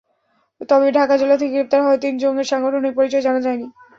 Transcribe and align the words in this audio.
তবে 0.61 0.87
ঢাকা 0.97 1.15
জেলা 1.17 1.35
থেকে 1.37 1.53
গ্রেপ্তার 1.53 1.79
হওয়া 1.81 1.97
তিন 2.03 2.13
জঙ্গির 2.21 2.49
সাংগঠনিক 2.51 2.93
পরিচয় 2.95 3.23
জানা 3.23 3.41
যায়নি। 3.45 3.67